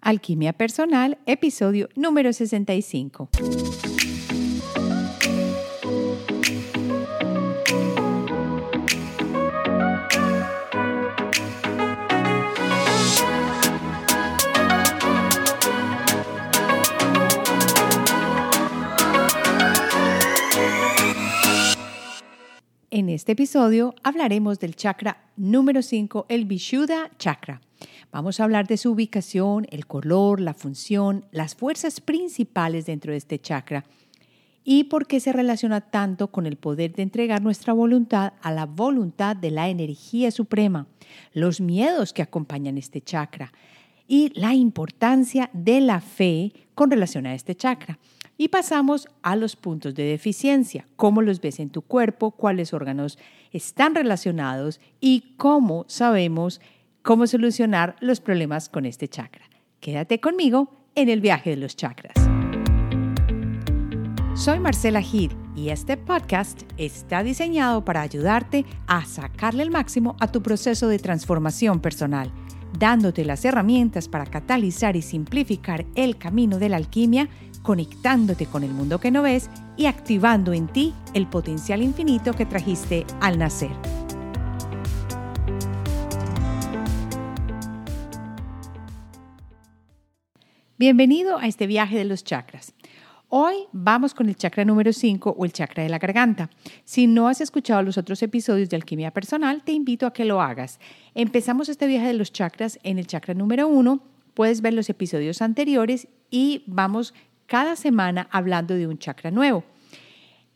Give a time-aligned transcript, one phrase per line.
[0.00, 3.30] Alquimia Personal, episodio número 65.
[22.92, 27.60] En este episodio hablaremos del chakra número 5, el Vishuddha Chakra.
[28.12, 33.18] Vamos a hablar de su ubicación, el color, la función, las fuerzas principales dentro de
[33.18, 33.84] este chakra
[34.64, 38.66] y por qué se relaciona tanto con el poder de entregar nuestra voluntad a la
[38.66, 40.86] voluntad de la energía suprema,
[41.32, 43.52] los miedos que acompañan este chakra
[44.06, 47.98] y la importancia de la fe con relación a este chakra.
[48.36, 53.18] Y pasamos a los puntos de deficiencia, cómo los ves en tu cuerpo, cuáles órganos
[53.52, 56.60] están relacionados y cómo sabemos
[57.02, 59.44] cómo solucionar los problemas con este chakra.
[59.80, 62.14] Quédate conmigo en el viaje de los chakras.
[64.34, 70.30] Soy Marcela Gid y este podcast está diseñado para ayudarte a sacarle el máximo a
[70.30, 72.30] tu proceso de transformación personal,
[72.78, 77.28] dándote las herramientas para catalizar y simplificar el camino de la alquimia
[77.62, 82.46] conectándote con el mundo que no ves y activando en ti el potencial infinito que
[82.46, 83.99] trajiste al nacer.
[90.80, 92.72] Bienvenido a este viaje de los chakras.
[93.28, 96.48] Hoy vamos con el chakra número 5 o el chakra de la garganta.
[96.86, 100.40] Si no has escuchado los otros episodios de Alquimia Personal, te invito a que lo
[100.40, 100.80] hagas.
[101.14, 104.02] Empezamos este viaje de los chakras en el chakra número 1.
[104.32, 107.12] Puedes ver los episodios anteriores y vamos
[107.44, 109.64] cada semana hablando de un chakra nuevo.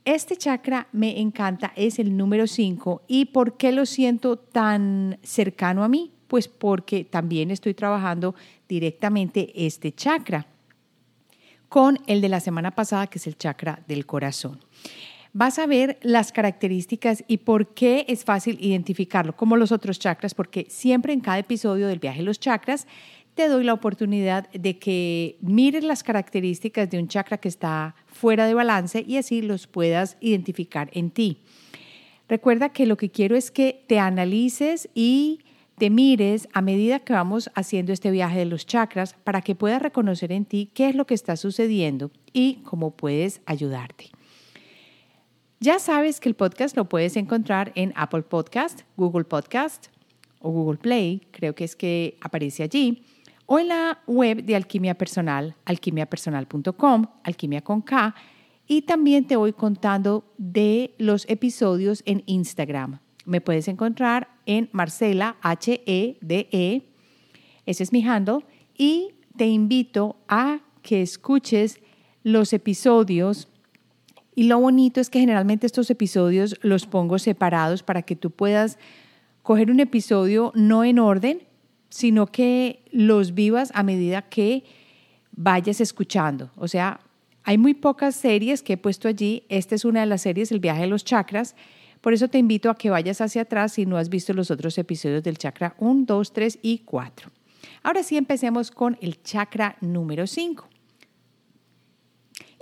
[0.07, 3.03] Este chakra me encanta, es el número 5.
[3.09, 6.14] ¿Y por qué lo siento tan cercano a mí?
[6.35, 8.35] Pues porque también estoy trabajando
[8.69, 10.49] directamente este chakra
[11.69, 14.59] con el de la semana pasada, que es el chakra del corazón.
[15.33, 20.35] Vas a ver las características y por qué es fácil identificarlo, como los otros chakras,
[20.35, 22.89] porque siempre en cada episodio del viaje de los chakras
[23.37, 28.49] te doy la oportunidad de que mires las características de un chakra que está fuera
[28.49, 31.39] de balance y así los puedas identificar en ti.
[32.29, 35.39] Recuerda que lo que quiero es que te analices y
[35.79, 39.83] te mires a medida que vamos haciendo este viaje de los chakras para que puedas
[39.83, 44.11] reconocer en ti qué es lo que está sucediendo y cómo puedes ayudarte.
[45.61, 49.87] Ya sabes que el podcast lo puedes encontrar en Apple Podcast, Google Podcast
[50.41, 53.03] o Google Play, creo que es que aparece allí
[53.47, 58.15] o en la web de Alquimia Personal, alquimiapersonal.com, alquimia con K,
[58.67, 63.01] y también te voy contando de los episodios en Instagram.
[63.25, 66.83] Me puedes encontrar en Marcela H E D E.
[67.67, 68.45] Ese es mi handle
[68.77, 71.81] y te invito a que escuches
[72.23, 73.49] los episodios
[74.35, 78.79] y lo bonito es que generalmente estos episodios los pongo separados para que tú puedas
[79.43, 81.43] coger un episodio no en orden,
[81.89, 84.65] sino que los vivas a medida que
[85.33, 86.51] vayas escuchando.
[86.57, 87.01] O sea,
[87.45, 89.45] hay muy pocas series que he puesto allí.
[89.49, 91.55] Esta es una de las series, El viaje de los chakras.
[92.05, 94.77] Por eso te invito a que vayas hacia atrás si no has visto los otros
[94.77, 97.31] episodios del chakra 1, 2, 3 y 4.
[97.83, 100.69] Ahora sí empecemos con el chakra número 5.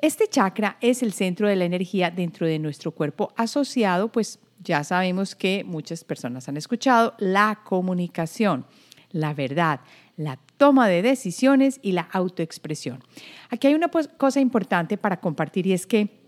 [0.01, 4.85] Este chakra es el centro de la energía dentro de nuestro cuerpo asociado, pues ya
[4.85, 8.65] sabemos que muchas personas han escuchado, la comunicación
[9.11, 9.81] la verdad,
[10.17, 13.03] la toma de decisiones y la autoexpresión.
[13.51, 16.22] Aquí hay una pues, cosa importante para compartir y es que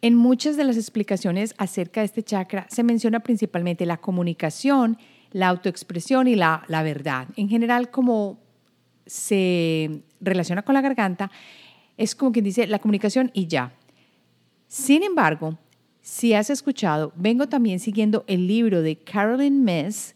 [0.00, 4.98] en muchas de las explicaciones acerca de este chakra se menciona principalmente la comunicación,
[5.32, 7.28] la autoexpresión y la, la verdad.
[7.36, 8.38] En general, como
[9.06, 11.30] se relaciona con la garganta,
[11.96, 13.72] es como quien dice la comunicación y ya.
[14.68, 15.58] Sin embargo,
[16.00, 20.14] si has escuchado, vengo también siguiendo el libro de Carolyn Mess,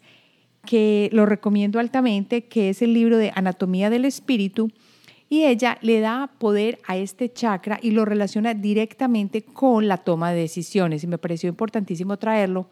[0.64, 4.70] que lo recomiendo altamente, que es el libro de Anatomía del Espíritu,
[5.32, 10.30] y ella le da poder a este chakra y lo relaciona directamente con la toma
[10.30, 11.04] de decisiones.
[11.04, 12.68] Y me pareció importantísimo traerlo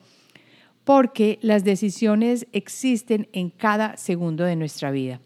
[0.85, 5.23] porque las decisiones existen en cada segundo de nuestra vida.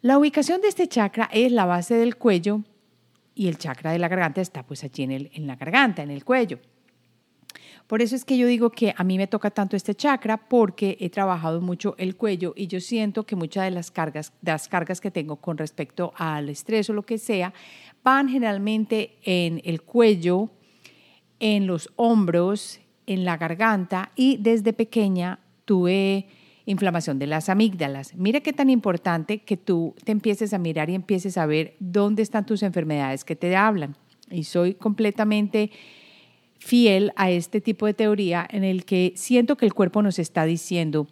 [0.00, 2.62] La ubicación de este chakra es la base del cuello
[3.34, 6.10] y el chakra de la garganta está pues allí en, el, en la garganta, en
[6.10, 6.58] el cuello.
[7.86, 10.96] Por eso es que yo digo que a mí me toca tanto este chakra porque
[11.00, 15.00] he trabajado mucho el cuello y yo siento que muchas de las cargas, las cargas
[15.00, 17.54] que tengo con respecto al estrés o lo que sea,
[18.02, 20.50] van generalmente en el cuello,
[21.38, 26.26] en los hombros, en la garganta y desde pequeña tuve
[26.64, 28.16] inflamación de las amígdalas.
[28.16, 32.22] Mira qué tan importante que tú te empieces a mirar y empieces a ver dónde
[32.22, 33.96] están tus enfermedades que te hablan.
[34.28, 35.70] Y soy completamente
[36.58, 40.44] fiel a este tipo de teoría en el que siento que el cuerpo nos está
[40.44, 41.06] diciendo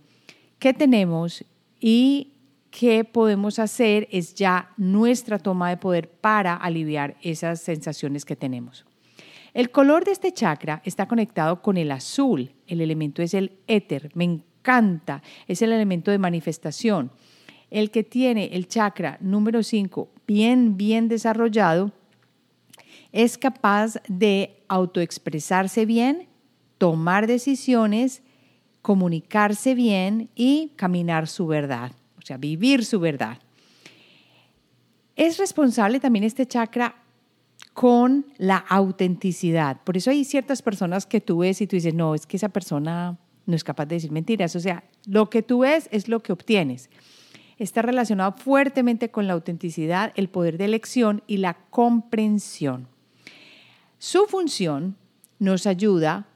[0.58, 1.44] qué tenemos
[1.80, 2.32] y
[2.70, 8.84] qué podemos hacer es ya nuestra toma de poder para aliviar esas sensaciones que tenemos.
[9.52, 12.50] El color de este chakra está conectado con el azul.
[12.66, 14.10] El elemento es el éter.
[14.14, 15.22] Me encanta.
[15.46, 17.12] Es el elemento de manifestación.
[17.70, 21.92] El que tiene el chakra número 5 bien, bien desarrollado
[23.12, 26.28] es capaz de autoexpresarse bien,
[26.78, 28.22] tomar decisiones,
[28.82, 33.38] comunicarse bien y caminar su verdad, o sea, vivir su verdad.
[35.16, 36.96] Es responsable también este chakra
[37.72, 39.80] con la autenticidad.
[39.84, 42.48] Por eso hay ciertas personas que tú ves y tú dices, no, es que esa
[42.48, 43.16] persona
[43.46, 44.56] no es capaz de decir mentiras.
[44.56, 46.90] O sea, lo que tú ves es lo que obtienes.
[47.58, 52.88] Está relacionado fuertemente con la autenticidad, el poder de elección y la comprensión.
[54.04, 54.98] Su función
[55.38, 56.28] nos ayuda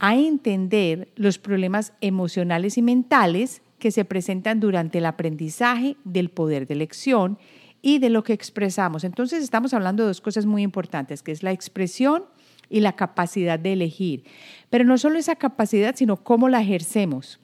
[0.00, 6.66] a entender los problemas emocionales y mentales que se presentan durante el aprendizaje del poder
[6.66, 7.38] de elección
[7.80, 9.04] y de lo que expresamos.
[9.04, 12.24] Entonces estamos hablando de dos cosas muy importantes, que es la expresión
[12.68, 14.24] y la capacidad de elegir.
[14.68, 17.38] Pero no solo esa capacidad, sino cómo la ejercemos.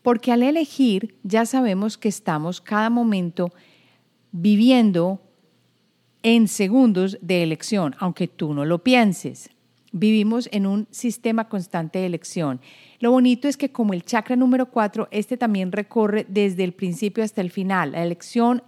[0.00, 3.50] Porque al elegir ya sabemos que estamos cada momento
[4.30, 5.20] viviendo
[6.22, 9.50] en segundos de elección, aunque tú no lo pienses.
[9.92, 12.60] Vivimos en un sistema constante de elección.
[13.00, 17.24] Lo bonito es que como el chakra número 4, este también recorre desde el principio
[17.24, 17.92] hasta el final.
[17.92, 18.62] La elección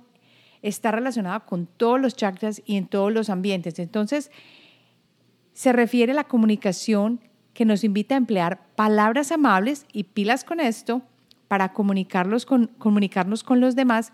[0.62, 3.78] está relacionada con todos los chakras y en todos los ambientes.
[3.78, 4.30] Entonces,
[5.52, 7.20] se refiere a la comunicación
[7.54, 11.02] que nos invita a emplear palabras amables y pilas con esto
[11.46, 14.12] para comunicarnos con los demás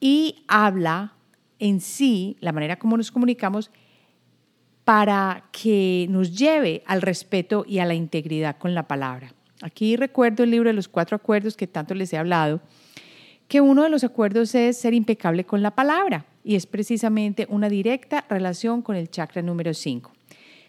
[0.00, 1.17] y habla
[1.58, 3.70] en sí, la manera como nos comunicamos,
[4.84, 9.34] para que nos lleve al respeto y a la integridad con la palabra.
[9.60, 12.60] Aquí recuerdo el libro de los cuatro acuerdos que tanto les he hablado,
[13.48, 17.68] que uno de los acuerdos es ser impecable con la palabra y es precisamente una
[17.68, 20.12] directa relación con el chakra número 5.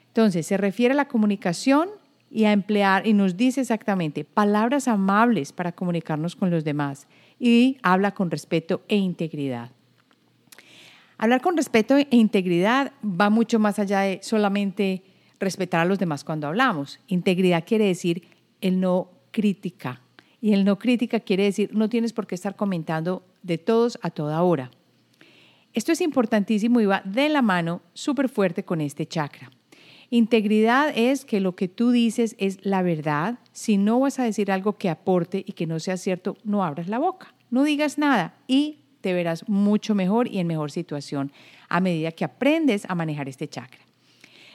[0.08, 1.90] Entonces, se refiere a la comunicación
[2.32, 7.08] y a emplear, y nos dice exactamente, palabras amables para comunicarnos con los demás
[7.40, 9.72] y habla con respeto e integridad.
[11.22, 15.04] Hablar con respeto e integridad va mucho más allá de solamente
[15.38, 17.02] respetar a los demás cuando hablamos.
[17.08, 18.24] Integridad quiere decir
[18.62, 20.02] el no crítica.
[20.40, 24.12] Y el no crítica quiere decir no tienes por qué estar comentando de todos a
[24.12, 24.72] toda hora.
[25.74, 29.52] Esto es importantísimo y va de la mano súper fuerte con este chakra.
[30.10, 33.40] Integridad es que lo que tú dices es la verdad.
[33.52, 36.88] Si no vas a decir algo que aporte y que no sea cierto, no abras
[36.88, 41.32] la boca, no digas nada y te verás mucho mejor y en mejor situación
[41.68, 43.82] a medida que aprendes a manejar este chakra.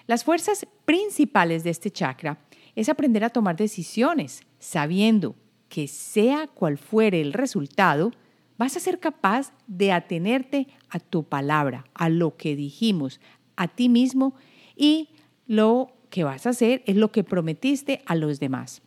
[0.07, 2.39] Las fuerzas principales de este chakra
[2.75, 5.35] es aprender a tomar decisiones sabiendo
[5.69, 8.13] que sea cual fuere el resultado,
[8.59, 13.21] vas a ser capaz de atenerte a tu palabra, a lo que dijimos,
[13.57, 14.35] a ti mismo
[14.77, 15.09] y
[15.47, 18.83] lo que vas a hacer es lo que prometiste a los demás.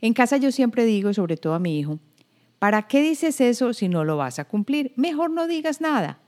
[0.00, 1.98] En casa yo siempre digo, sobre todo a mi hijo,
[2.58, 4.92] ¿Para qué dices eso si no lo vas a cumplir?
[4.96, 6.18] Mejor no digas nada.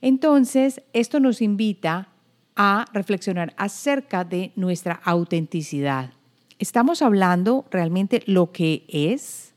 [0.00, 2.08] Entonces, esto nos invita
[2.54, 6.12] a reflexionar acerca de nuestra autenticidad.
[6.58, 9.54] ¿Estamos hablando realmente lo que es?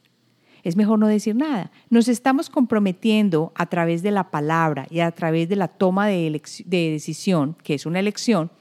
[0.63, 1.71] Es mejor no decir nada.
[1.89, 6.41] Nos estamos comprometiendo a través de la palabra y a través de la toma de,
[6.65, 8.51] de decisión, que es una elección,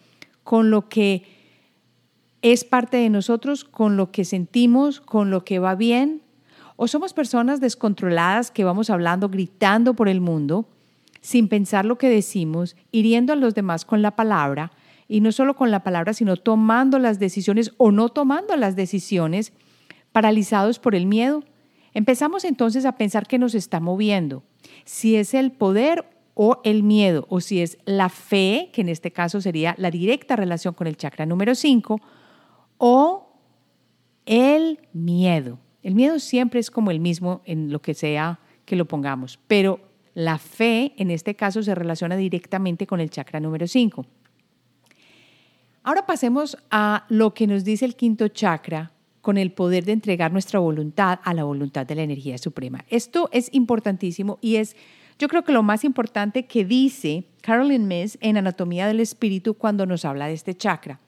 [0.43, 1.25] con lo que
[2.41, 6.23] es parte de nosotros, con lo que sentimos, con lo que va bien,
[6.83, 10.67] o somos personas descontroladas que vamos hablando, gritando por el mundo,
[11.21, 14.73] sin pensar lo que decimos, hiriendo a los demás con la palabra,
[15.07, 19.53] y no solo con la palabra, sino tomando las decisiones o no tomando las decisiones,
[20.13, 21.45] paralizados por el miedo.
[21.93, 24.43] Empezamos entonces a pensar que nos está moviendo,
[24.87, 29.11] si es el poder o el miedo, o si es la fe, que en este
[29.11, 32.01] caso sería la directa relación con el chakra número 5,
[32.79, 33.35] o
[34.25, 35.59] el miedo.
[35.83, 39.81] El miedo siempre es como el mismo en lo que sea que lo pongamos, pero
[40.15, 44.07] la fe en este caso se relaciona directamente con el chakra número 5.
[45.83, 50.33] Ahora pasemos a lo que nos dice el quinto chakra con el poder de entregar
[50.33, 52.85] nuestra voluntad a la voluntad de la energía suprema.
[52.89, 54.77] Esto es importantísimo y es,
[55.19, 59.87] yo creo que lo más importante que dice Carolyn Miss en Anatomía del Espíritu cuando
[59.87, 61.01] nos habla de este chakra.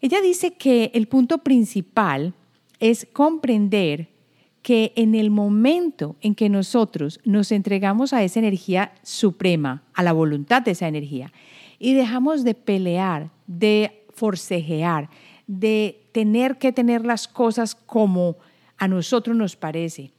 [0.00, 2.34] Ella dice que el punto principal
[2.84, 4.10] es comprender
[4.60, 10.12] que en el momento en que nosotros nos entregamos a esa energía suprema, a la
[10.12, 11.32] voluntad de esa energía,
[11.78, 15.08] y dejamos de pelear, de forcejear,
[15.46, 18.36] de tener que tener las cosas como
[18.76, 20.10] a nosotros nos parece,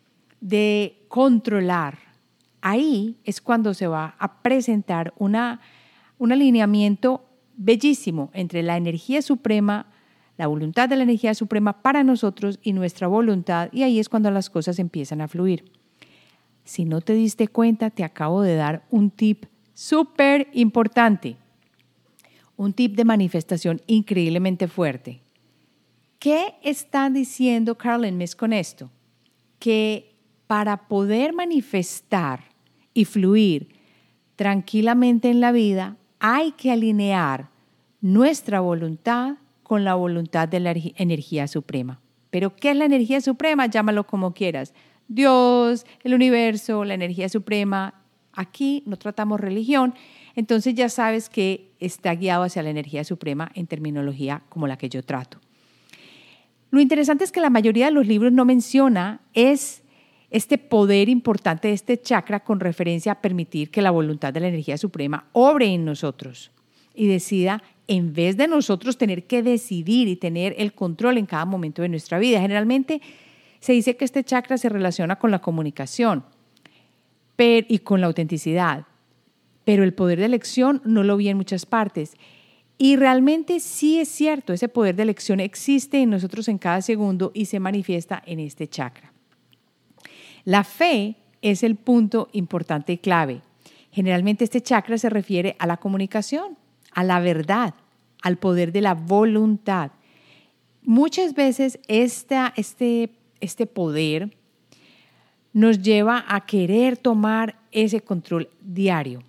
[0.41, 1.99] de controlar,
[2.61, 5.61] ahí es cuando se va a presentar una,
[6.17, 9.85] un alineamiento bellísimo entre la energía suprema,
[10.37, 14.31] la voluntad de la energía suprema para nosotros y nuestra voluntad, y ahí es cuando
[14.31, 15.71] las cosas empiezan a fluir.
[16.63, 21.37] Si no te diste cuenta, te acabo de dar un tip súper importante,
[22.57, 25.21] un tip de manifestación increíblemente fuerte.
[26.19, 28.89] ¿Qué está diciendo Carlin Miss con esto?
[29.59, 30.15] Que
[30.47, 32.45] para poder manifestar
[32.93, 33.75] y fluir
[34.35, 37.49] tranquilamente en la vida, hay que alinear
[38.01, 39.35] nuestra voluntad
[39.65, 41.99] con la voluntad de la energía suprema.
[42.29, 43.65] Pero ¿qué es la energía suprema?
[43.65, 44.75] Llámalo como quieras.
[45.07, 47.95] Dios, el universo, la energía suprema.
[48.31, 49.95] Aquí no tratamos religión,
[50.35, 54.87] entonces ya sabes que está guiado hacia la energía suprema en terminología como la que
[54.87, 55.39] yo trato.
[56.69, 59.81] Lo interesante es que la mayoría de los libros no menciona es
[60.29, 64.49] este poder importante de este chakra con referencia a permitir que la voluntad de la
[64.49, 66.51] energía suprema obre en nosotros
[66.93, 71.45] y decida en vez de nosotros tener que decidir y tener el control en cada
[71.45, 72.41] momento de nuestra vida.
[72.41, 73.01] Generalmente
[73.59, 76.23] se dice que este chakra se relaciona con la comunicación
[77.37, 78.85] y con la autenticidad,
[79.65, 82.13] pero el poder de elección no lo vi en muchas partes.
[82.77, 87.31] Y realmente sí es cierto, ese poder de elección existe en nosotros en cada segundo
[87.33, 89.13] y se manifiesta en este chakra.
[90.43, 93.41] La fe es el punto importante y clave.
[93.91, 96.57] Generalmente este chakra se refiere a la comunicación,
[96.95, 97.75] a la verdad,
[98.23, 99.91] al poder de la voluntad.
[100.81, 104.35] Muchas veces este, este poder
[105.53, 109.21] nos lleva a querer tomar ese control diario.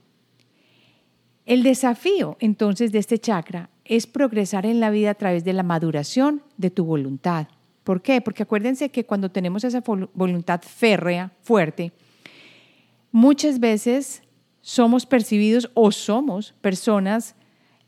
[1.44, 5.62] El desafío entonces de este chakra es progresar en la vida a través de la
[5.62, 7.46] maduración de tu voluntad.
[7.84, 8.20] ¿Por qué?
[8.20, 9.80] Porque acuérdense que cuando tenemos esa
[10.12, 11.92] voluntad férrea, fuerte,
[13.12, 14.22] muchas veces
[14.60, 17.35] somos percibidos o somos personas,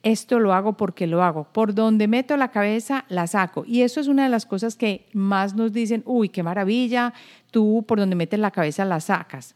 [0.02, 3.64] esto lo hago porque lo hago, por donde meto la cabeza la saco.
[3.67, 7.12] Y eso es una de las cosas que más nos dicen, uy, qué maravilla,
[7.50, 9.55] tú por donde metes la cabeza la sacas.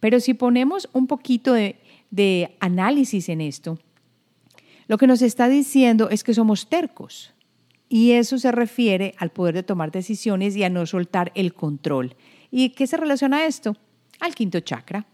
[0.00, 1.76] Pero si ponemos un poquito de,
[2.60, 3.78] análisis en esto,
[4.88, 7.32] lo que nos está diciendo es que somos tercos.
[7.88, 12.16] Y eso se refiere al poder de tomar decisiones y a no soltar el control.
[12.50, 13.76] ¿Y qué se relaciona a esto?
[14.18, 15.06] Al quinto chakra.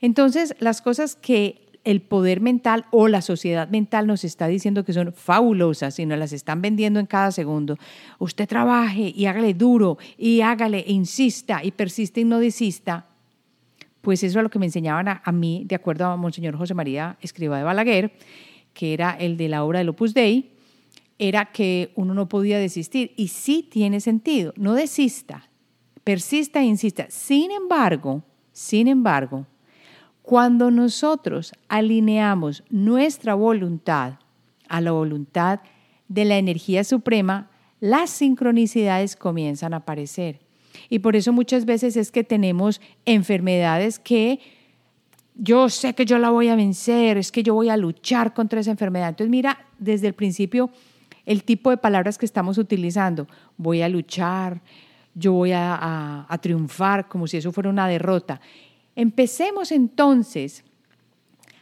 [0.00, 4.92] Entonces, las cosas que el poder mental o la sociedad mental nos está diciendo que
[4.92, 7.76] son fabulosas y nos las están vendiendo en cada segundo.
[8.18, 13.06] Usted trabaje y hágale duro y hágale e insista y persiste y no desista.
[14.00, 17.16] Pues eso es lo que me enseñaban a, mí, de acuerdo a Monseñor José María
[17.20, 18.12] Escriba de Balaguer,
[18.72, 20.50] que era el de la obra del Opus Dei,
[21.18, 23.12] era que uno no podía desistir.
[23.16, 25.48] Y sí tiene sentido, no desista,
[26.02, 27.06] persista e insista.
[27.08, 28.22] Sin embargo,
[28.52, 29.46] sin embargo,
[30.24, 34.14] cuando nosotros alineamos nuestra voluntad
[34.68, 35.60] a la voluntad
[36.08, 40.40] de la energía suprema, las sincronicidades comienzan a aparecer.
[40.88, 44.40] Y por eso muchas veces es que tenemos enfermedades que
[45.34, 48.60] yo sé que yo la voy a vencer, es que yo voy a luchar contra
[48.60, 49.10] esa enfermedad.
[49.10, 50.70] Entonces mira, desde el principio
[51.26, 53.26] el tipo de palabras que estamos utilizando.
[53.58, 54.62] Voy a luchar,
[55.14, 58.40] yo voy a, triunfar, como si eso fuera una derrota.
[58.96, 60.64] Empecemos entonces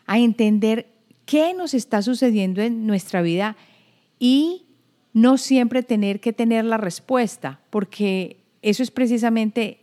[0.06, 0.88] a entender
[1.24, 3.56] qué nos está sucediendo en nuestra vida
[4.18, 4.66] y
[5.12, 9.80] no siempre tener que tener la respuesta, porque eso es precisamente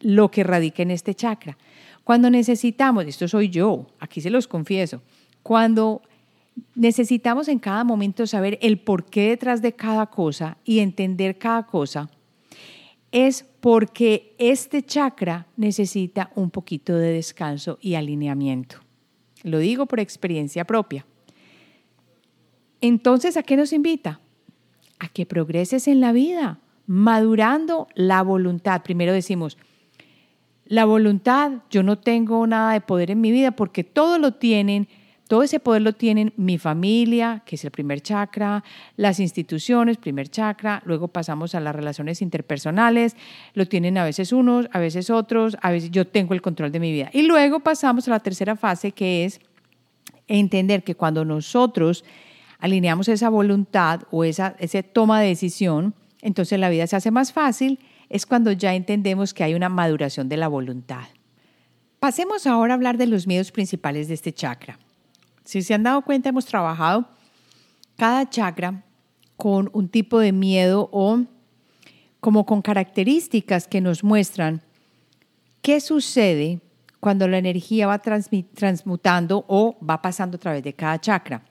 [0.00, 1.56] lo que radica en este chakra.
[2.04, 5.02] Cuando necesitamos, esto soy yo, aquí se los confieso,
[5.42, 6.02] cuando
[6.74, 12.10] necesitamos en cada momento saber el porqué detrás de cada cosa y entender cada cosa,
[13.12, 18.78] es porque este chakra necesita un poquito de descanso y alineamiento.
[19.42, 21.06] Lo digo por experiencia propia.
[22.80, 24.20] Entonces, ¿a qué nos invita?
[24.98, 28.82] A que progreses en la vida, madurando la voluntad.
[28.82, 29.58] Primero decimos,
[30.64, 34.88] la voluntad, yo no tengo nada de poder en mi vida porque todo lo tienen
[35.32, 38.62] todo ese poder lo tienen mi familia, que es el primer chakra,
[38.98, 43.16] las instituciones, primer chakra, luego pasamos a las relaciones interpersonales,
[43.54, 46.80] lo tienen a veces unos, a veces otros, a veces yo tengo el control de
[46.80, 47.08] mi vida.
[47.14, 49.40] Y luego pasamos a la tercera fase, que es
[50.28, 52.04] entender que cuando nosotros
[52.58, 57.32] alineamos esa voluntad o esa, esa toma de decisión, entonces la vida se hace más
[57.32, 57.78] fácil,
[58.10, 61.06] es cuando ya entendemos que hay una maduración de la voluntad.
[62.00, 64.78] Pasemos ahora a hablar de los miedos principales de este chakra.
[65.44, 67.06] Si se han dado cuenta, hemos trabajado
[67.96, 68.84] cada chakra
[69.36, 71.20] con un tipo de miedo o
[72.20, 74.62] como con características que nos muestran
[75.62, 76.60] qué sucede
[77.00, 81.42] cuando la energía va transmutando o va pasando a través de cada chakra.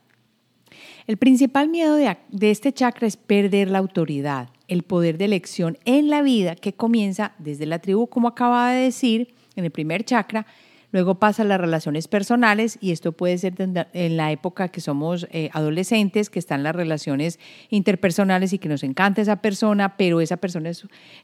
[1.07, 6.09] El principal miedo de, este chakra es perder la autoridad, el poder de elección en
[6.09, 10.45] la vida que comienza desde la tribu, como acaba de decir, en el primer chakra,
[10.91, 15.27] luego pasa a las relaciones personales y esto puede ser en la época que somos
[15.31, 20.37] eh, adolescentes, que están las relaciones interpersonales y que nos encanta esa persona, pero esa
[20.37, 20.71] persona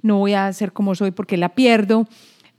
[0.02, 2.08] no voy a ser como soy porque la pierdo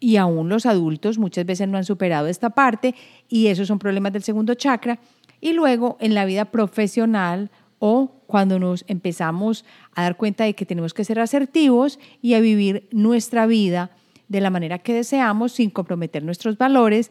[0.00, 2.94] y aún los adultos muchas veces no han superado esta parte
[3.28, 4.98] y esos son problemas del segundo chakra.
[5.40, 10.66] Y luego en la vida profesional o cuando nos empezamos a dar cuenta de que
[10.66, 13.90] tenemos que ser asertivos y a vivir nuestra vida
[14.28, 17.10] de la manera que deseamos sin comprometer nuestros valores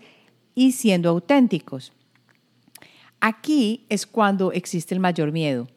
[0.55, 1.93] y siendo auténticos.
[3.19, 5.67] Aquí es cuando existe el mayor miedo,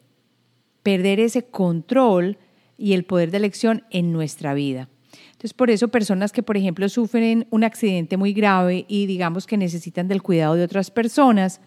[0.83, 2.37] perder ese control
[2.77, 4.89] y el poder de elección en nuestra vida.
[5.31, 9.57] Entonces, por eso personas que, por ejemplo, sufren un accidente muy grave y digamos que
[9.57, 11.61] necesitan del cuidado de otras personas,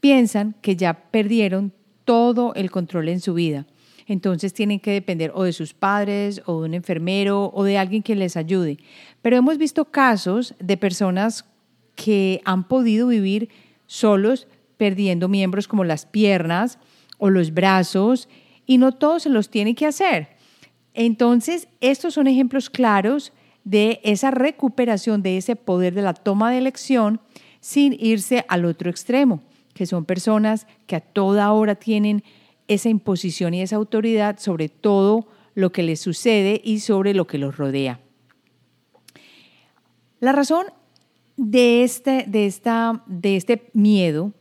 [0.00, 1.72] piensan que ya perdieron
[2.04, 3.66] todo el control en su vida.
[4.10, 8.02] Entonces tienen que depender o de sus padres o de un enfermero o de alguien
[8.02, 8.78] que les ayude.
[9.22, 11.44] Pero hemos visto casos de personas
[11.94, 13.50] que han podido vivir
[13.86, 16.80] solos perdiendo miembros como las piernas
[17.18, 18.28] o los brazos
[18.66, 20.30] y no todos se los tiene que hacer.
[20.92, 26.58] Entonces, estos son ejemplos claros de esa recuperación de ese poder de la toma de
[26.58, 27.20] elección
[27.60, 32.24] sin irse al otro extremo, que son personas que a toda hora tienen
[32.70, 37.38] esa imposición y esa autoridad sobre todo lo que les sucede y sobre lo que
[37.38, 38.00] los rodea.
[40.20, 40.66] La razón
[41.36, 44.32] de este, de esta, de este miedo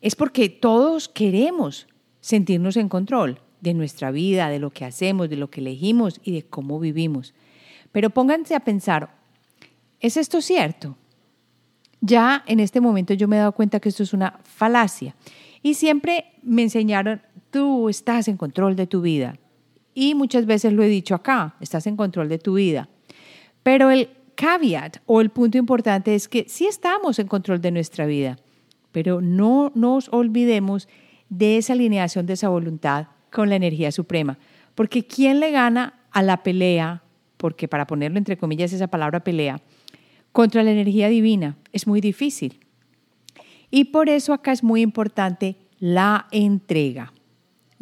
[0.00, 1.88] es porque todos queremos
[2.20, 6.32] sentirnos en control de nuestra vida, de lo que hacemos, de lo que elegimos y
[6.32, 7.34] de cómo vivimos.
[7.90, 9.16] Pero pónganse a pensar,
[9.98, 10.96] ¿es esto cierto?
[12.00, 15.16] Ya en este momento yo me he dado cuenta que esto es una falacia.
[15.62, 19.38] Y siempre me enseñaron, tú estás en control de tu vida.
[19.94, 22.88] Y muchas veces lo he dicho acá, estás en control de tu vida.
[23.62, 28.06] Pero el caveat o el punto importante es que sí estamos en control de nuestra
[28.06, 28.38] vida,
[28.90, 30.88] pero no nos olvidemos
[31.28, 34.38] de esa alineación de esa voluntad con la energía suprema.
[34.74, 37.02] Porque ¿quién le gana a la pelea?
[37.36, 39.60] Porque para ponerlo entre comillas esa palabra pelea,
[40.32, 42.60] contra la energía divina es muy difícil.
[43.70, 47.12] Y por eso acá es muy importante la entrega.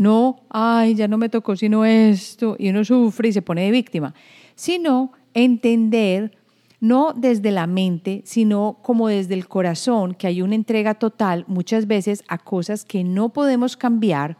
[0.00, 3.70] No, ay, ya no me tocó sino esto, y uno sufre y se pone de
[3.70, 4.14] víctima,
[4.54, 6.38] sino entender,
[6.80, 11.86] no desde la mente, sino como desde el corazón, que hay una entrega total muchas
[11.86, 14.38] veces a cosas que no podemos cambiar,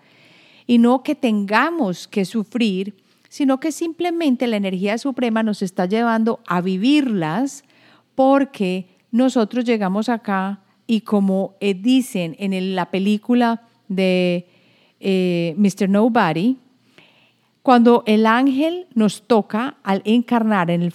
[0.66, 2.94] y no que tengamos que sufrir,
[3.29, 7.64] sino que simplemente la energía suprema nos está llevando a vivirlas
[8.14, 14.46] porque nosotros llegamos acá y como eh, dicen en la película de
[15.01, 15.89] eh, Mr.
[15.89, 16.59] Nobody,
[17.63, 20.91] cuando el ángel nos toca al encarnar en,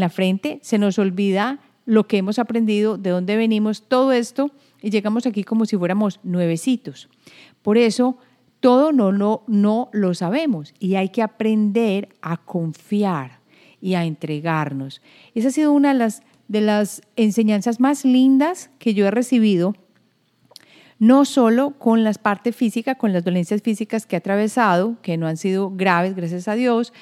[0.00, 4.50] la frente, se nos olvida lo que hemos aprendido, de dónde venimos, todo esto,
[4.82, 7.08] y llegamos aquí como si fuéramos nuevecitos.
[7.62, 8.18] Por eso
[8.60, 13.40] todo no, lo sabemos y hay que aprender a confiar
[13.80, 15.02] y a entregarnos.
[15.34, 15.92] Esa ha sido una
[16.48, 19.74] de las enseñanzas más lindas que yo he recibido,
[21.02, 25.26] no solo con las partes físicas, con las dolencias físicas que he atravesado, que no
[25.26, 26.92] han sido graves, gracias a Dios,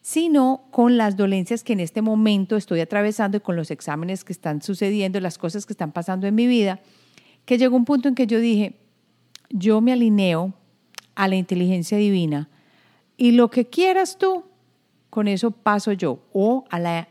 [0.00, 4.32] sino con las dolencias que en este momento estoy atravesando y con los exámenes que
[4.32, 6.78] están sucediendo, las cosas que están pasando en mi vida,
[7.46, 8.76] que llegó un punto en que yo dije,
[9.50, 10.54] yo me alineo
[11.16, 12.48] a la inteligencia divina.
[13.16, 14.44] Y lo que quieras tú,
[15.10, 17.08] con eso paso yo, o a la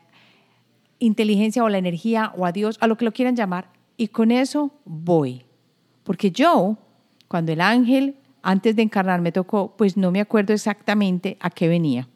[0.99, 4.31] inteligencia o la energía o a Dios, a lo que lo quieran llamar, y con
[4.31, 5.43] eso voy.
[6.07, 6.77] Porque yo,
[7.27, 11.67] cuando el ángel antes de encarnar me tocó, pues no me acuerdo exactamente a qué
[11.67, 12.07] venía.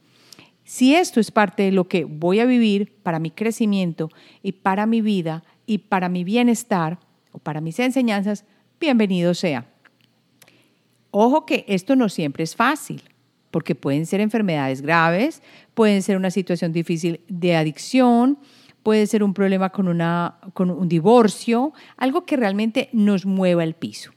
[0.63, 4.10] Si esto es parte de lo que voy a vivir para mi crecimiento
[4.41, 6.99] y para mi vida y para mi bienestar
[7.34, 8.45] o para mis enseñanzas,
[8.80, 9.65] bienvenido sea.
[11.10, 13.04] Ojo que esto no siempre es fácil,
[13.51, 18.39] porque pueden ser enfermedades graves, pueden ser una situación difícil de adicción,
[18.84, 23.74] puede ser un problema con, una, con un divorcio, algo que realmente nos mueva el
[23.74, 24.12] piso.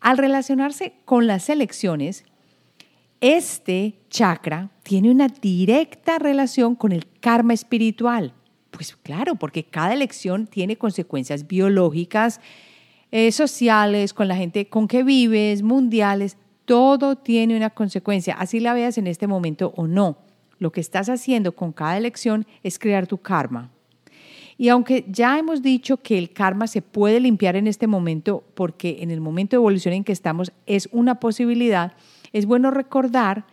[0.00, 2.24] Al relacionarse con las elecciones,
[3.20, 8.34] este chakra tiene una directa relación con el karma espiritual.
[8.72, 12.40] Pues claro, porque cada elección tiene consecuencias biológicas,
[13.12, 18.74] eh, sociales, con la gente con que vives, mundiales, todo tiene una consecuencia, así la
[18.74, 20.18] veas en este momento o no.
[20.58, 23.70] Lo que estás haciendo con cada elección es crear tu karma.
[24.62, 28.98] Y aunque ya hemos dicho que el karma se puede limpiar en este momento, porque
[29.00, 31.94] en el momento de evolución en que estamos es una posibilidad,
[32.32, 33.44] es bueno recordar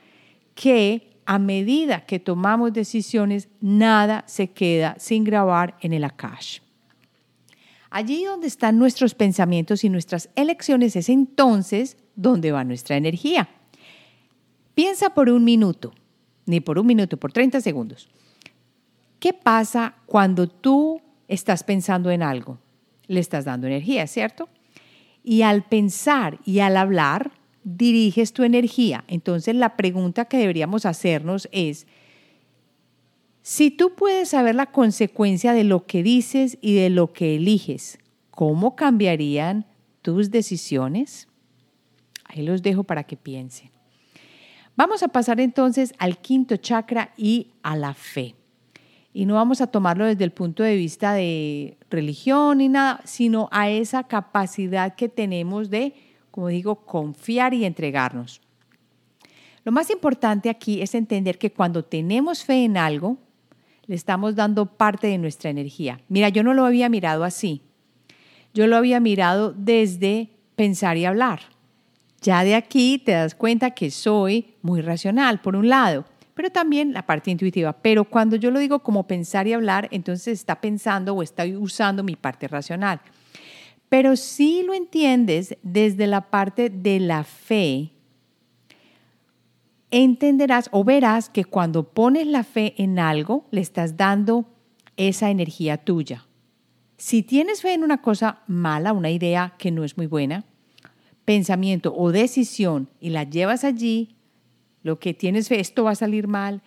[0.54, 6.60] que a medida que tomamos decisiones, nada se queda sin grabar en el Akash.
[7.90, 13.50] Allí donde están nuestros pensamientos y nuestras elecciones es entonces donde va nuestra energía.
[14.76, 15.92] Piensa por un minuto,
[16.46, 18.12] ni por un minuto, por 30 segundos.
[19.20, 22.58] ¿Qué pasa cuando tú estás pensando en algo?
[23.08, 24.48] Le estás dando energía, ¿cierto?
[25.24, 27.32] Y al pensar y al hablar,
[27.66, 29.04] diriges tu energía.
[29.08, 31.86] Entonces la pregunta que deberíamos hacernos es,
[33.42, 38.00] si tú puedes saber la consecuencia de lo que dices y de lo que eliges,
[38.32, 39.66] ¿cómo cambiarían
[40.02, 41.28] tus decisiones?
[42.24, 43.70] Ahí los dejo para que piensen.
[44.78, 48.36] Vamos a pasar entonces al quinto chakra y a la fe
[49.14, 53.50] y no vamos a tomarlo desde el punto de vista de religión ni nada, sino
[53.52, 55.94] a esa capacidad que tenemos de,
[56.32, 58.42] como digo, confiar y entregarnos.
[59.64, 63.18] Lo más importante aquí es entender que cuando tenemos fe en algo,
[63.88, 66.00] le estamos dando parte de nuestra energía.
[66.08, 67.62] Mira, yo no lo había mirado así.
[68.54, 71.42] Yo lo había mirado desde pensar y hablar.
[72.22, 76.06] Ya de aquí te das cuenta que soy muy racional, por un lado
[76.40, 77.74] pero también la parte intuitiva.
[77.74, 82.02] Pero cuando yo lo digo como pensar y hablar, entonces está pensando o está usando
[82.02, 83.02] mi parte racional.
[83.90, 87.92] Pero si lo entiendes desde la parte de la fe,
[89.92, 94.46] entenderás o verás que cuando pones la fe en algo, le estás dando
[94.96, 96.26] esa energía tuya.
[96.96, 100.46] Si tienes fe en una cosa mala, una idea que no es muy buena,
[101.26, 104.16] pensamiento o decisión, y la llevas allí,
[104.84, 106.62] lo que tienes fe, esto va a salir mal,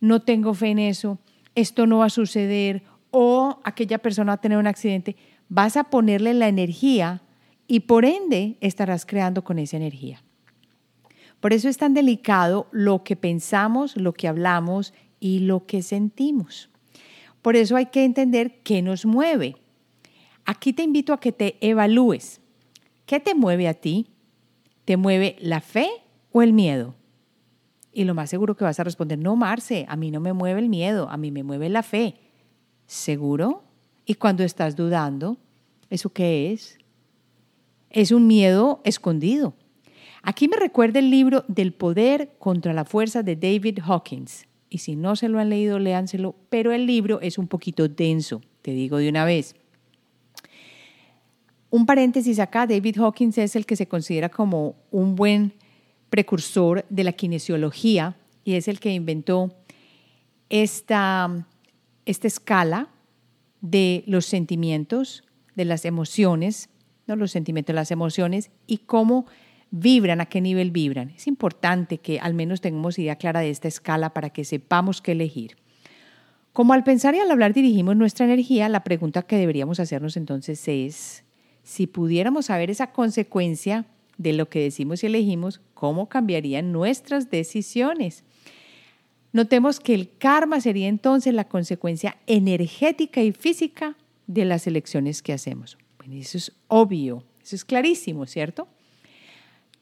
[0.00, 1.18] no tengo fe en eso,
[1.54, 5.16] esto no va a suceder, o aquella persona va a tener un accidente,
[5.48, 7.22] vas a ponerle la energía
[7.66, 10.22] y por ende estarás creando con esa energía.
[11.40, 16.68] Por eso es tan delicado lo que pensamos, lo que hablamos y lo que sentimos.
[17.42, 19.56] Por eso hay que entender qué nos mueve.
[20.44, 22.40] Aquí te invito a que te evalúes.
[23.06, 24.08] ¿Qué te mueve a ti?
[24.84, 25.88] ¿Te mueve la fe
[26.32, 26.94] o el miedo?
[27.98, 30.60] Y lo más seguro que vas a responder, no, Marce, a mí no me mueve
[30.60, 32.14] el miedo, a mí me mueve la fe.
[32.86, 33.64] ¿Seguro?
[34.06, 35.36] Y cuando estás dudando,
[35.90, 36.78] ¿eso qué es?
[37.90, 39.54] Es un miedo escondido.
[40.22, 44.46] Aquí me recuerda el libro Del poder contra la fuerza de David Hawkins.
[44.70, 48.42] Y si no se lo han leído, léanselo, pero el libro es un poquito denso,
[48.62, 49.56] te digo de una vez.
[51.68, 55.52] Un paréntesis acá, David Hawkins es el que se considera como un buen
[56.10, 59.54] precursor de la kinesiología y es el que inventó
[60.48, 61.46] esta,
[62.06, 62.88] esta escala
[63.60, 66.70] de los sentimientos, de las emociones,
[67.06, 67.16] ¿no?
[67.16, 69.26] los sentimientos, las emociones y cómo
[69.70, 71.10] vibran, a qué nivel vibran.
[71.10, 75.12] Es importante que al menos tengamos idea clara de esta escala para que sepamos qué
[75.12, 75.56] elegir.
[76.52, 80.66] Como al pensar y al hablar dirigimos nuestra energía, la pregunta que deberíamos hacernos entonces
[80.66, 81.24] es,
[81.62, 83.84] si pudiéramos saber esa consecuencia
[84.18, 88.24] de lo que decimos y elegimos, cómo cambiarían nuestras decisiones.
[89.32, 95.32] Notemos que el karma sería entonces la consecuencia energética y física de las elecciones que
[95.32, 95.78] hacemos.
[95.96, 98.68] Bueno, eso es obvio, eso es clarísimo, ¿cierto?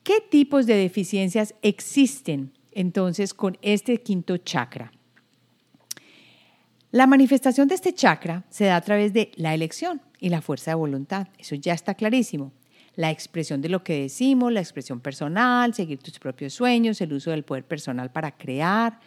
[0.03, 4.93] ¿Qué tipos de deficiencias existen entonces con este quinto chakra?
[6.91, 10.73] La manifestación de este chakra se da a través de la elección y la fuerza
[10.73, 11.29] de voluntad.
[11.39, 12.53] Eso ya está clarísimo
[12.97, 17.31] la expresión de lo que decimos, la expresión personal, seguir tus propios sueños, el uso
[17.31, 18.99] del poder personal para crear.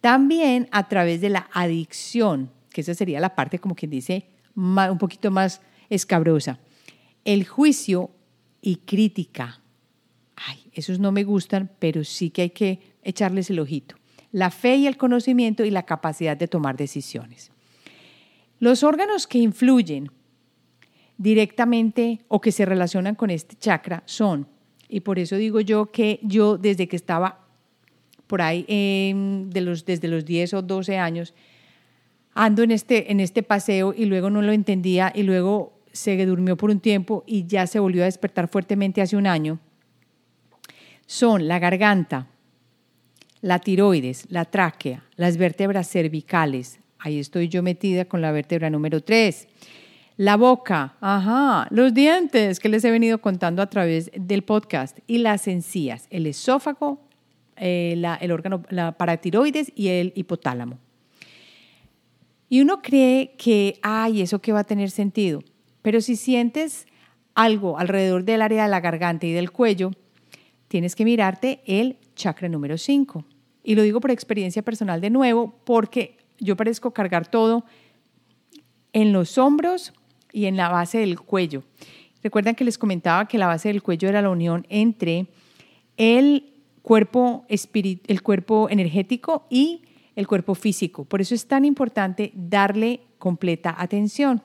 [0.00, 4.98] También a través de la adicción, que esa sería la parte como quien dice un
[4.98, 5.60] poquito más
[5.90, 6.60] escabrosa.
[7.24, 8.10] El juicio
[8.62, 9.60] y crítica.
[10.36, 13.96] Ay, esos no me gustan, pero sí que hay que echarles el ojito.
[14.30, 17.50] La fe y el conocimiento y la capacidad de tomar decisiones.
[18.60, 20.10] Los órganos que influyen
[21.18, 24.46] directamente o que se relacionan con este chakra son,
[24.88, 27.46] y por eso digo yo que yo desde que estaba
[28.26, 28.64] por ahí
[29.48, 31.34] de los, desde los 10 o 12 años,
[32.34, 36.56] ando en este, en este paseo y luego no lo entendía y luego se durmió
[36.56, 39.58] por un tiempo y ya se volvió a despertar fuertemente hace un año,
[41.06, 42.28] son la garganta,
[43.40, 46.80] la tiroides, la tráquea, las vértebras cervicales.
[46.98, 49.48] Ahí estoy yo metida con la vértebra número 3.
[50.16, 55.18] La boca, ajá, los dientes que les he venido contando a través del podcast y
[55.18, 57.06] las encías, el esófago,
[57.56, 60.78] eh, el órgano, la paratiroides y el hipotálamo.
[62.48, 65.42] Y uno cree que, ay, eso que va a tener sentido.
[65.82, 66.86] Pero si sientes
[67.34, 69.90] algo alrededor del área de la garganta y del cuello,
[70.68, 73.22] tienes que mirarte el chakra número 5.
[73.62, 77.66] Y lo digo por experiencia personal de nuevo, porque yo parezco cargar todo
[78.94, 79.92] en los hombros
[80.36, 81.62] y en la base del cuello.
[82.22, 85.28] Recuerdan que les comentaba que la base del cuello era la unión entre
[85.96, 91.06] el cuerpo, el cuerpo energético y el cuerpo físico.
[91.06, 94.42] Por eso es tan importante darle completa atención.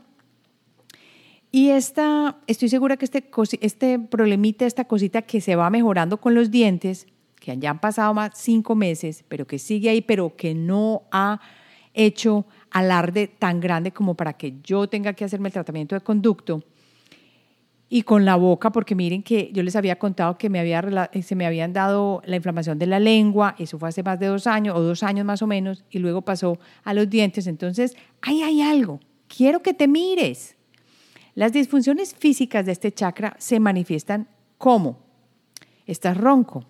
[1.52, 6.36] Y esta, estoy segura que este, este problemita, esta cosita que se va mejorando con
[6.36, 7.06] los dientes,
[7.42, 11.42] que ya han pasado más cinco meses, pero que sigue ahí, pero que no ha
[11.94, 16.64] hecho alarde tan grande como para que yo tenga que hacerme el tratamiento de conducto,
[17.94, 21.22] y con la boca, porque miren que yo les había contado que me había, eh,
[21.24, 24.48] se me habían dado la inflamación de la lengua, eso fue hace más de dos
[24.48, 27.48] años o dos años más o menos, y luego pasó a los dientes.
[27.48, 30.56] Entonces, ahí hay algo, quiero que te mires.
[31.36, 35.00] Las disfunciones físicas de este chakra se manifiestan como,
[35.86, 36.64] estás ronco.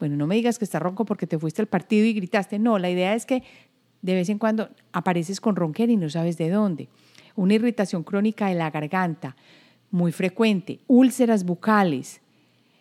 [0.00, 2.58] Bueno, no me digas que estás ronco porque te fuiste al partido y gritaste.
[2.58, 3.44] No, la idea es que
[4.02, 6.88] de vez en cuando apareces con ronquera y no sabes de dónde.
[7.34, 9.34] Una irritación crónica de la garganta,
[9.90, 12.20] muy frecuente, úlceras bucales,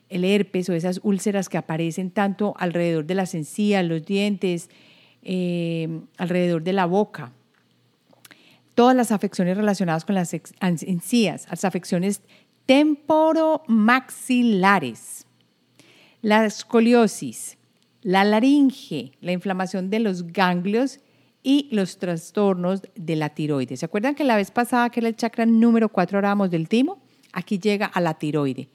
[0.09, 4.69] el herpes o esas úlceras que aparecen tanto alrededor de las encías, los dientes,
[5.23, 7.31] eh, alrededor de la boca.
[8.75, 12.21] Todas las afecciones relacionadas con las encías, las afecciones
[12.65, 15.27] temporomaxilares,
[16.21, 17.57] la escoliosis,
[18.01, 20.99] la laringe, la inflamación de los ganglios
[21.43, 23.79] y los trastornos de la tiroides.
[23.79, 27.01] ¿Se acuerdan que la vez pasada, que era el chakra número 4, hablábamos del timo?
[27.33, 28.69] Aquí llega a la tiroide.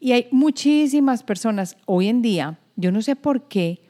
[0.00, 3.80] Y hay muchísimas personas hoy en día, yo no sé por qué,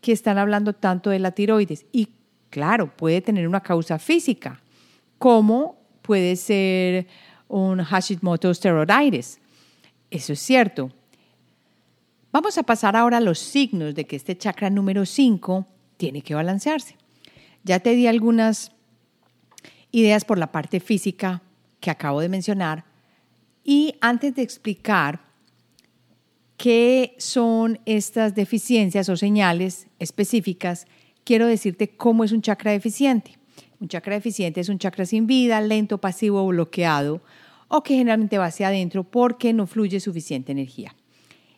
[0.00, 1.86] que están hablando tanto de la tiroides.
[1.92, 2.08] Y
[2.50, 4.60] claro, puede tener una causa física,
[5.18, 7.06] como puede ser
[7.48, 9.38] un Hashimoto's thyroiditis.
[10.10, 10.90] Eso es cierto.
[12.32, 16.34] Vamos a pasar ahora a los signos de que este chakra número 5 tiene que
[16.34, 16.96] balancearse.
[17.64, 18.72] Ya te di algunas
[19.90, 21.42] ideas por la parte física
[21.80, 22.84] que acabo de mencionar,
[23.64, 25.20] y antes de explicar
[26.56, 30.86] qué son estas deficiencias o señales específicas,
[31.24, 33.38] quiero decirte cómo es un chakra deficiente.
[33.80, 37.20] Un chakra deficiente es un chakra sin vida, lento, pasivo bloqueado,
[37.68, 40.94] o que generalmente va hacia adentro porque no fluye suficiente energía.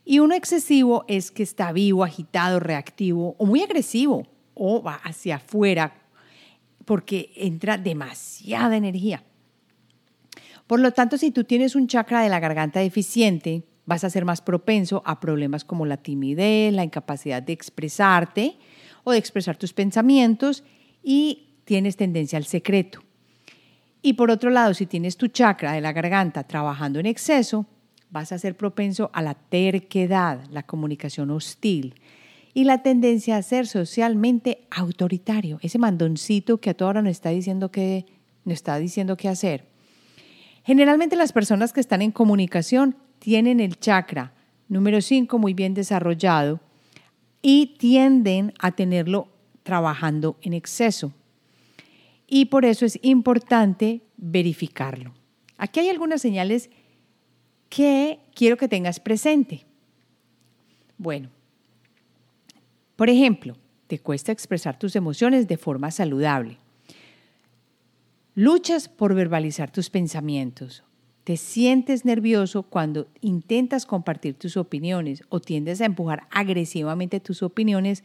[0.04, 5.36] Y uno excesivo es que está vivo, agitado, reactivo o muy agresivo o va hacia
[5.36, 5.94] afuera
[6.84, 9.22] porque entra demasiada energía.
[10.66, 14.24] Por lo tanto, si tú tienes un chakra de la garganta deficiente, vas a ser
[14.24, 18.56] más propenso a problemas como la timidez, la incapacidad de expresarte
[19.04, 20.64] o de expresar tus pensamientos
[21.02, 23.02] y tienes tendencia al secreto.
[24.00, 27.66] Y por otro lado, si tienes tu chakra de la garganta trabajando en exceso,
[28.10, 31.94] vas a ser propenso a la terquedad, la comunicación hostil
[32.54, 37.30] y la tendencia a ser socialmente autoritario, ese mandoncito que a toda hora nos está
[37.30, 38.06] diciendo que
[38.44, 39.66] nos está diciendo qué hacer.
[40.62, 44.32] Generalmente las personas que están en comunicación tienen el chakra
[44.68, 46.60] número 5 muy bien desarrollado
[47.42, 49.28] y tienden a tenerlo
[49.62, 51.12] trabajando en exceso.
[52.26, 55.12] Y por eso es importante verificarlo.
[55.58, 56.70] Aquí hay algunas señales
[57.68, 59.66] que quiero que tengas presente.
[60.96, 61.30] Bueno,
[62.96, 66.58] por ejemplo, te cuesta expresar tus emociones de forma saludable.
[68.34, 70.82] Luchas por verbalizar tus pensamientos.
[71.24, 78.04] Te sientes nervioso cuando intentas compartir tus opiniones o tiendes a empujar agresivamente tus opiniones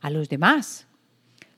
[0.00, 0.86] a los demás.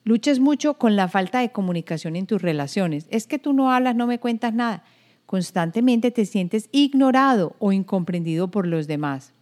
[0.04, 3.06] Luchas mucho con la falta de comunicación en tus relaciones.
[3.10, 4.82] Es que tú no hablas, no me cuentas nada.
[5.26, 9.32] Constantemente te sientes ignorado o incomprendido por los demás.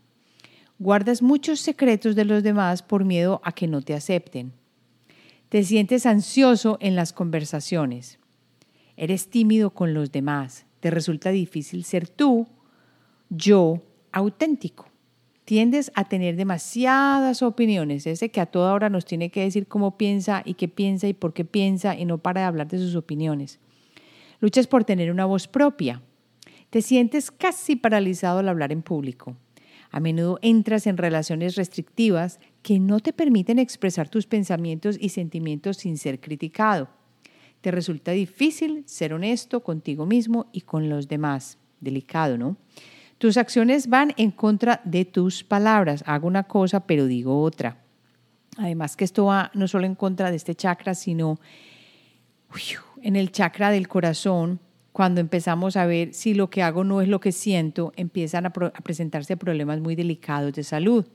[0.80, 4.52] Guardas muchos secretos de los demás por miedo a que no te acepten.
[5.48, 8.20] Te sientes ansioso en las conversaciones.
[8.96, 10.66] Eres tímido con los demás.
[10.78, 12.46] Te resulta difícil ser tú,
[13.28, 14.86] yo, auténtico.
[15.44, 19.96] Tiendes a tener demasiadas opiniones, ese que a toda hora nos tiene que decir cómo
[19.96, 22.94] piensa y qué piensa y por qué piensa y no para de hablar de sus
[22.94, 23.58] opiniones.
[24.40, 26.02] Luchas por tener una voz propia.
[26.70, 29.36] Te sientes casi paralizado al hablar en público.
[29.90, 35.78] A menudo entras en relaciones restrictivas que no te permiten expresar tus pensamientos y sentimientos
[35.78, 36.88] sin ser criticado.
[37.60, 41.58] Te resulta difícil ser honesto contigo mismo y con los demás.
[41.80, 42.56] Delicado, ¿no?
[43.18, 46.04] Tus acciones van en contra de tus palabras.
[46.06, 47.82] Hago una cosa, pero digo otra.
[48.56, 51.40] Además que esto va no solo en contra de este chakra, sino
[53.02, 54.60] en el chakra del corazón,
[54.92, 58.50] cuando empezamos a ver si lo que hago no es lo que siento, empiezan a,
[58.50, 61.06] presentarse problemas muy delicados de salud.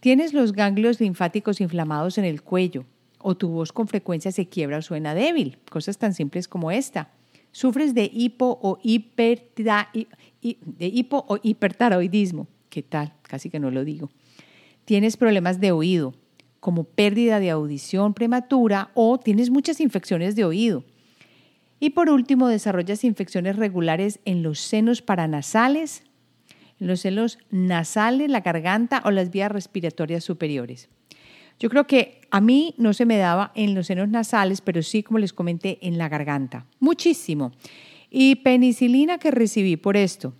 [0.00, 2.84] Tienes los ganglios linfáticos inflamados en el cuello
[3.20, 7.10] o tu voz con frecuencia se quiebra o suena débil, cosas tan simples como esta.
[7.50, 12.46] Sufres de hipo o, de hipo o hipertaroidismo.
[12.68, 13.14] ¿Qué tal?
[13.22, 14.10] Casi que no lo digo.
[14.84, 16.14] Tienes problemas de oído,
[16.60, 20.84] como pérdida de audición prematura o tienes muchas infecciones de oído.
[21.80, 26.02] Y por último, desarrollas infecciones regulares en los senos paranasales,
[26.78, 30.88] los senos nasales, la garganta o las vías respiratorias superiores.
[31.58, 35.02] Yo creo que a mí no se me daba en los senos nasales, pero sí,
[35.02, 36.66] como les comenté, en la garganta.
[36.78, 37.52] Muchísimo.
[38.10, 40.34] Y penicilina que recibí por esto.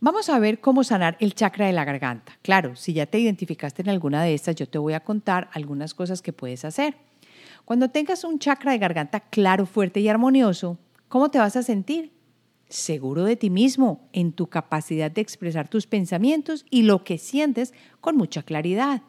[0.00, 2.38] Vamos a ver cómo sanar el chakra de la garganta.
[2.42, 5.94] Claro, si ya te identificaste en alguna de estas, yo te voy a contar algunas
[5.94, 6.96] cosas que puedes hacer.
[7.68, 10.78] Cuando tengas un chakra de garganta claro, fuerte y armonioso,
[11.08, 12.12] ¿cómo te vas a sentir?
[12.70, 17.74] seguro de ti mismo, en tu capacidad de expresar tus pensamientos y lo que sientes
[18.00, 19.02] con mucha claridad.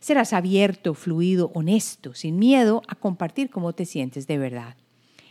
[0.00, 4.76] Serás abierto, fluido, honesto, sin miedo a compartir cómo te sientes de verdad.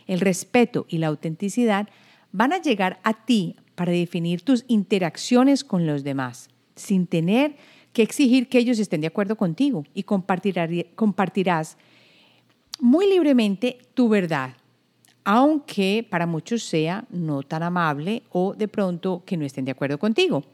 [0.06, 1.88] El respeto y la autenticidad
[2.30, 7.56] van a llegar a ti para definir tus interacciones con los demás, sin tener
[7.92, 11.76] que exigir que ellos estén de acuerdo contigo y compartirás
[12.80, 14.54] muy libremente tu verdad,
[15.24, 19.98] aunque para muchos sea no tan amable o de pronto que no estén de acuerdo
[19.98, 20.44] contigo.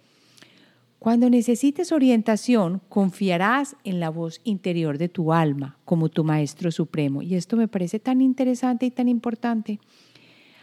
[0.99, 7.23] Cuando necesites orientación, confiarás en la voz interior de tu alma como tu Maestro Supremo.
[7.23, 9.81] Y esto me parece tan interesante y tan importante.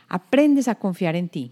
[0.07, 1.51] Aprendes a confiar en ti.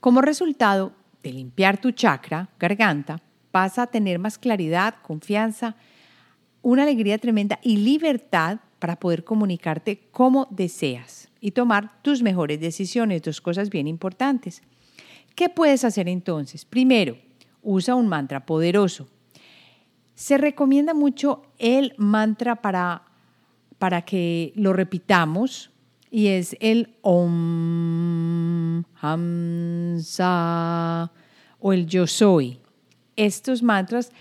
[0.00, 5.76] Como resultado de limpiar tu chakra, garganta, vas a tener más claridad, confianza,
[6.64, 13.22] una alegría tremenda y libertad para poder comunicarte como deseas y tomar tus mejores decisiones,
[13.22, 14.62] dos cosas bien importantes.
[15.34, 16.64] ¿Qué puedes hacer entonces?
[16.64, 17.18] Primero,
[17.62, 19.06] usa un mantra poderoso.
[20.14, 23.02] Se recomienda mucho el mantra para,
[23.78, 25.70] para que lo repitamos
[26.10, 31.12] y es el Om Hamsa
[31.58, 32.58] o el Yo Soy.
[33.16, 34.12] Estos mantras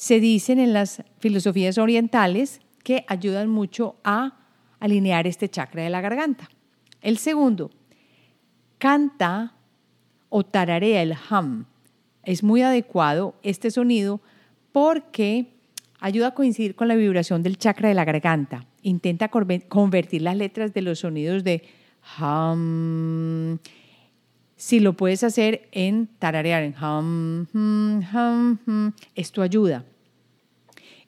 [0.00, 4.38] se dicen en las filosofías orientales que ayudan mucho a
[4.78, 6.48] alinear este chakra de la garganta.
[7.02, 7.70] El segundo,
[8.78, 9.52] canta
[10.30, 11.66] o tararea el ham.
[12.22, 14.22] Es muy adecuado este sonido
[14.72, 15.48] porque
[15.98, 18.64] ayuda a coincidir con la vibración del chakra de la garganta.
[18.80, 21.62] Intenta convertir las letras de los sonidos de
[22.16, 23.58] ham.
[24.60, 29.86] Si lo puedes hacer en tararear, en ham, hum, hum, esto ayuda.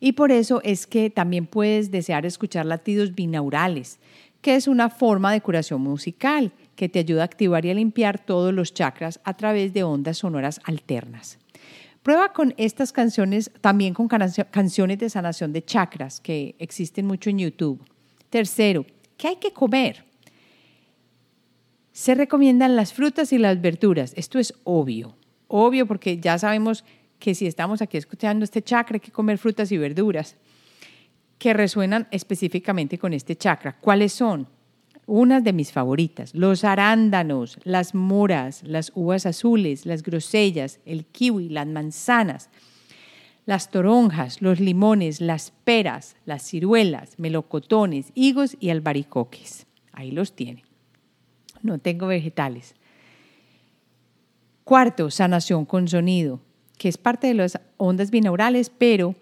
[0.01, 3.99] Y por eso es que también puedes desear escuchar latidos binaurales,
[4.41, 8.25] que es una forma de curación musical que te ayuda a activar y a limpiar
[8.25, 11.38] todos los chakras a través de ondas sonoras alternas.
[12.03, 17.41] Prueba con estas canciones, también con canciones de sanación de chakras que existen mucho en
[17.41, 17.85] YouTube.
[18.31, 18.87] Tercero,
[19.19, 20.11] ¿qué hay que comer?
[21.93, 24.15] Se recomiendan las frutas y las verduras.
[24.17, 25.15] Esto es obvio,
[25.49, 26.85] obvio porque ya sabemos
[27.19, 30.37] que si estamos aquí escuchando este chakra hay que comer frutas y verduras
[31.39, 33.77] que resuenan específicamente con este chakra.
[33.81, 34.49] ¿Cuáles son?
[35.07, 41.49] Unas de mis favoritas, los arándanos, las moras, las uvas azules, las grosellas, el kiwi,
[41.49, 42.49] las manzanas,
[43.45, 49.67] las toronjas, los limones, las peras, las ciruelas, melocotones, higos y albaricoques.
[49.93, 50.63] Ahí los tiene.
[51.62, 52.75] No tengo vegetales.
[54.64, 56.40] Cuarto, sanación con sonido
[56.83, 59.14] que es parte de las ondas binaurales, pero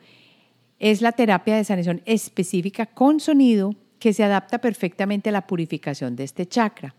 [0.79, 6.17] es la terapia de sanación específica con sonido que se adapta perfectamente a la purificación
[6.17, 6.95] de este chakra.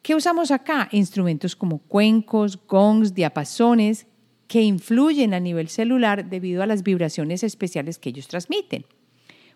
[0.00, 0.88] ¿Qué usamos acá?
[0.90, 4.06] Instrumentos como cuencos, gongs, diapasones,
[4.46, 8.86] que influyen a nivel celular debido a las vibraciones especiales que ellos transmiten.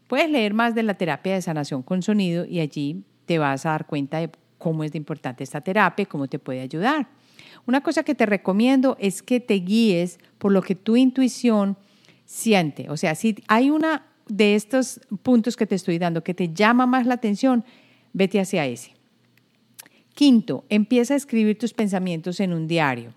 [0.08, 3.70] Puedes leer más de la terapia de sanación con sonido y allí te vas a
[3.70, 4.30] dar cuenta de
[4.62, 7.08] cómo es de importante esta terapia cómo te puede ayudar.
[7.66, 11.76] Una cosa que te recomiendo es que te guíes por lo que tu intuición
[12.24, 12.88] siente.
[12.88, 16.86] O sea, si hay una de estos puntos que te estoy dando que te llama
[16.86, 17.64] más la atención,
[18.12, 18.92] vete hacia ese.
[20.14, 23.12] Quinto, empieza a escribir tus pensamientos en un diario.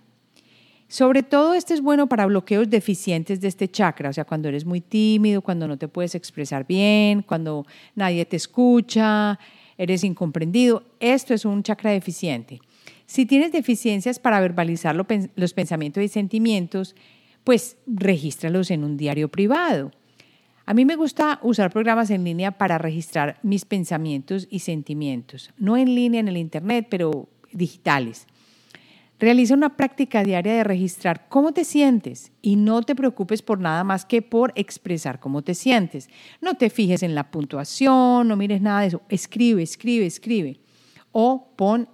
[0.87, 4.65] Sobre todo este es bueno para bloqueos deficientes de este chakra, o sea, cuando eres
[4.65, 7.65] muy tímido, cuando no te puedes expresar bien, cuando
[7.95, 9.37] nadie te escucha,
[9.77, 10.83] eres incomprendido.
[10.99, 12.59] Esto es un chakra deficiente.
[13.05, 16.95] Si tienes deficiencias para verbalizar los pensamientos y sentimientos,
[17.43, 19.91] pues regístralos en un diario privado.
[20.65, 25.77] A mí me gusta usar programas en línea para registrar mis pensamientos y sentimientos, no
[25.77, 28.25] en línea en el Internet, pero digitales.
[29.17, 33.85] Realiza una práctica diaria de registrar cómo te sientes y no te preocupes por nada
[33.85, 36.09] más que por expresar cómo te sientes.
[36.41, 39.01] No te fijes en la puntuación, no mires nada de eso.
[39.07, 40.59] Escribe, escribe, escribe.
[41.13, 41.87] O pon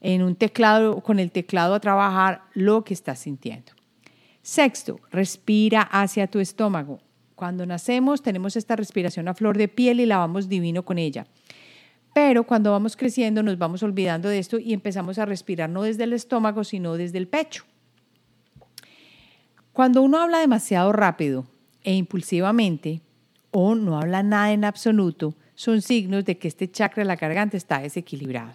[0.00, 3.72] en un teclado, con el teclado a trabajar lo que estás sintiendo.
[4.42, 7.00] Sexto, respira hacia tu estómago.
[7.34, 11.26] Cuando nacemos tenemos esta respiración a flor de piel y la vamos divino con ella.
[12.12, 16.04] Pero cuando vamos creciendo nos vamos olvidando de esto y empezamos a respirar no desde
[16.04, 17.64] el estómago, sino desde el pecho.
[19.72, 21.46] Cuando uno habla demasiado rápido
[21.82, 23.00] e impulsivamente
[23.50, 27.56] o no habla nada en absoluto, son signos de que este chakra de la garganta
[27.56, 28.54] está desequilibrado.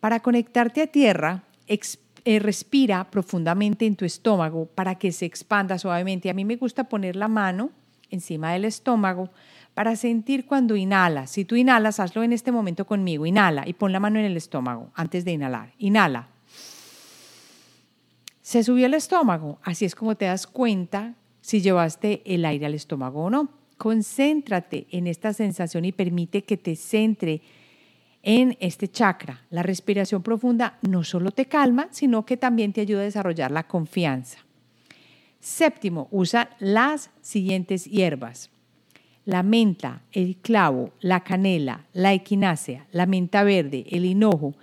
[0.00, 6.28] Para conectarte a tierra, eh, respira profundamente en tu estómago para que se expanda suavemente.
[6.28, 7.70] A mí me gusta poner la mano
[8.10, 9.30] encima del estómago
[9.74, 11.30] para sentir cuando inhalas.
[11.30, 13.26] Si tú inhalas, hazlo en este momento conmigo.
[13.26, 15.72] Inhala y pon la mano en el estómago antes de inhalar.
[15.78, 16.28] Inhala.
[18.42, 19.58] Se subió el estómago.
[19.62, 23.48] Así es como te das cuenta si llevaste el aire al estómago o no.
[23.78, 27.40] Concéntrate en esta sensación y permite que te centre
[28.22, 29.42] en este chakra.
[29.50, 33.66] La respiración profunda no solo te calma, sino que también te ayuda a desarrollar la
[33.66, 34.38] confianza.
[35.40, 38.50] Séptimo, usa las siguientes hierbas.
[39.24, 44.54] La menta, el clavo, la canela, la equinácea, la menta verde, el hinojo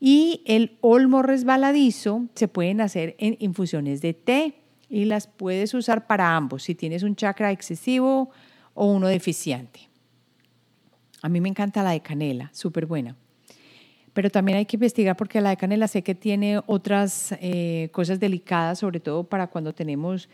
[0.00, 4.54] y el olmo resbaladizo se pueden hacer en infusiones de té
[4.88, 8.30] y las puedes usar para ambos, si tienes un chakra excesivo
[8.74, 9.80] o uno deficiente.
[11.22, 13.16] A mí me encanta la de canela, súper buena
[14.12, 18.20] pero también hay que investigar porque la de canela sé que tiene otras eh, cosas
[18.20, 20.28] delicadas, sobre todo para cuando tenemos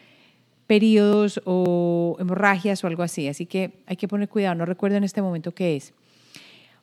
[0.67, 3.29] periodos o hemorragias o algo así.
[3.29, 5.93] Así que hay que poner cuidado, no recuerdo en este momento qué es.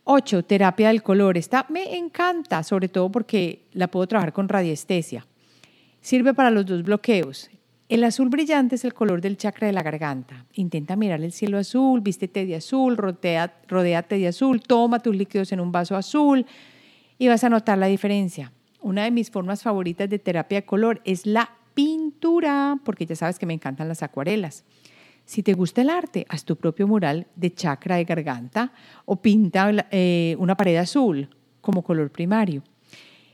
[0.03, 1.37] Ocho, terapia del color.
[1.37, 5.25] Esta me encanta, sobre todo porque la puedo trabajar con radiestesia.
[6.01, 7.49] Sirve para los dos bloqueos.
[7.87, 10.45] El azul brillante es el color del chakra de la garganta.
[10.53, 15.59] Intenta mirar el cielo azul, vístete de azul, rodéate de azul, toma tus líquidos en
[15.59, 16.45] un vaso azul,
[17.22, 18.51] y vas a notar la diferencia.
[18.82, 23.38] Una de mis formas favoritas de terapia de color es la pintura, porque ya sabes
[23.38, 24.63] que me encantan las acuarelas.
[25.24, 28.74] Si te gusta el arte, haz tu propio mural de chakra de garganta
[29.05, 31.30] o pinta eh, una pared azul
[31.61, 32.63] como color primario.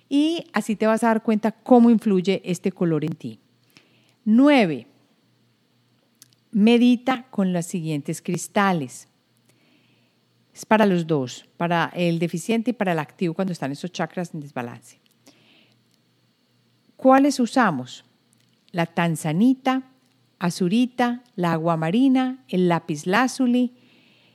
[0.09, 3.39] Y así te vas a dar cuenta cómo influye este color en ti.
[4.25, 4.85] 9.
[6.51, 9.07] Medita con los siguientes cristales.
[10.57, 14.33] Es para los dos, para el deficiente y para el activo cuando están esos chakras
[14.33, 14.99] en desbalance.
[16.95, 18.03] ¿Cuáles usamos?
[18.71, 19.83] La tanzanita,
[20.39, 23.75] azurita, la aguamarina, el lápiz lázuli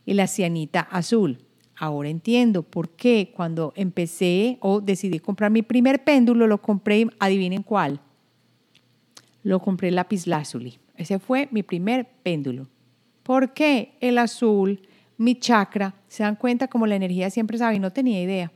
[0.06, 1.38] y la cianita azul.
[1.74, 7.64] Ahora entiendo por qué cuando empecé o decidí comprar mi primer péndulo, lo compré, adivinen
[7.64, 7.98] cuál.
[9.42, 10.78] Lo compré el lápiz lázuli.
[10.96, 12.68] Ese fue mi primer péndulo.
[13.24, 14.78] ¿Por qué el azul?
[15.22, 15.94] mi chakra.
[16.12, 18.52] Se dan cuenta como la energía siempre sabe y no tenía idea.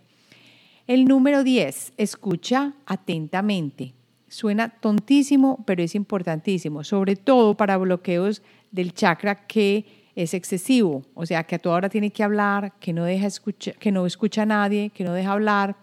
[0.87, 3.95] El número 10, escucha atentamente.
[4.29, 8.43] Suena tontísimo, pero es importantísimo, sobre todo para bloqueos
[8.73, 12.93] del chakra que es excesivo, o sea, que a toda hora tiene que hablar, que
[12.93, 15.77] no deja escucha, que no escucha a nadie, que no deja hablar.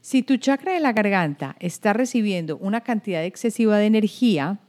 [0.00, 4.60] Si tu chakra de la garganta está recibiendo una cantidad excesiva de energía,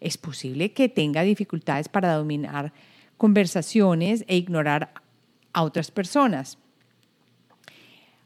[0.00, 2.72] es posible que tenga dificultades para dominar
[3.18, 5.03] conversaciones e ignorar
[5.54, 6.58] a otras personas.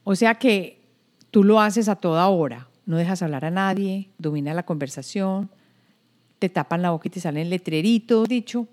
[0.03, 0.81] O sea que
[1.31, 5.49] tú lo haces a toda hora, no dejas hablar a nadie, domina la conversación,
[6.39, 8.67] te tapan la boca y te salen letreritos, dicho.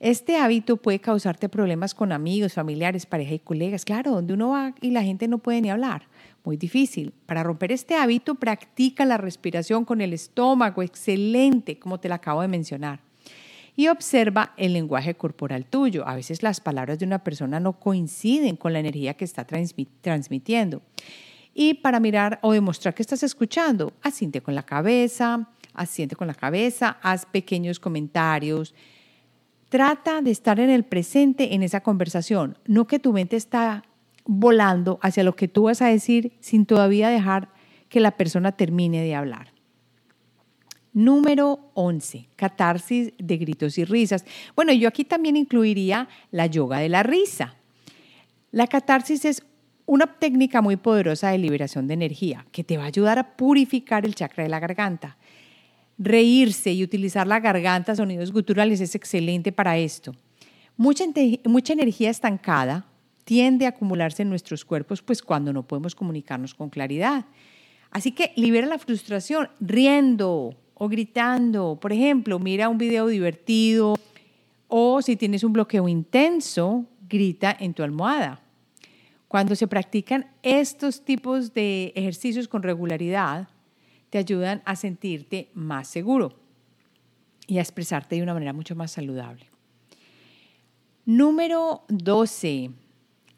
[0.00, 3.84] Este hábito puede causarte problemas con amigos, familiares, pareja y colegas.
[3.84, 6.08] Claro, donde uno va y la gente no puede ni hablar.
[6.42, 7.12] Muy difícil.
[7.26, 10.82] Para romper este hábito, practica la respiración con el estómago.
[10.82, 13.09] Excelente, como te la acabo de mencionar
[13.76, 16.06] y observa el lenguaje corporal tuyo.
[16.06, 20.82] A veces las palabras de una persona no coinciden con la energía que está transmitiendo.
[21.54, 26.34] Y para mirar o demostrar que estás escuchando, asiente con la cabeza, asiente con la
[26.34, 28.74] cabeza, haz pequeños comentarios.
[29.68, 33.84] Trata de estar en el presente en esa conversación, no que tu mente está
[34.24, 37.48] volando hacia lo que tú vas a decir sin todavía dejar
[37.88, 39.52] que la persona termine de hablar.
[40.92, 44.24] Número 11, catarsis de gritos y risas.
[44.56, 47.54] Bueno, yo aquí también incluiría la yoga de la risa.
[48.50, 49.44] La catarsis es
[49.86, 54.04] una técnica muy poderosa de liberación de energía que te va a ayudar a purificar
[54.04, 55.16] el chakra de la garganta.
[55.98, 60.14] Reírse y utilizar la garganta, sonidos guturales, es excelente para esto.
[60.76, 61.04] Mucha,
[61.44, 62.86] mucha energía estancada
[63.24, 67.26] tiende a acumularse en nuestros cuerpos, pues cuando no podemos comunicarnos con claridad.
[67.90, 71.78] Así que libera la frustración riendo o gritando.
[71.78, 73.96] Por ejemplo, mira un video divertido
[74.66, 78.40] o si tienes un bloqueo intenso, grita en tu almohada.
[79.28, 83.48] Cuando se practican estos tipos de ejercicios con regularidad,
[84.08, 86.32] te ayudan a sentirte más seguro
[87.46, 89.50] y a expresarte de una manera mucho más saludable.
[91.04, 92.70] Número 12.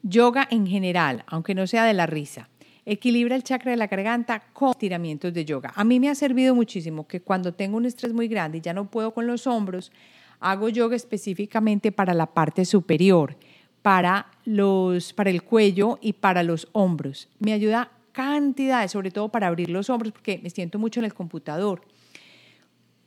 [0.05, 2.49] Yoga en general, aunque no sea de la risa.
[2.85, 5.72] Equilibra el chakra de la garganta con tiramientos de yoga.
[5.76, 8.74] A mí me ha servido muchísimo que cuando tengo un estrés muy grande y ya
[8.74, 9.93] no puedo con los hombros,
[10.41, 13.37] hago yoga específicamente para la parte superior,
[13.83, 17.28] para, los, para el cuello y para los hombros.
[17.39, 21.14] Me ayuda cantidades, sobre todo para abrir los hombros, porque me siento mucho en el
[21.14, 21.83] computador.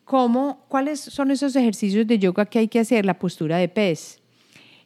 [0.05, 3.05] ¿Cómo, ¿Cuáles son esos ejercicios de yoga que hay que hacer?
[3.05, 4.21] La postura de pez,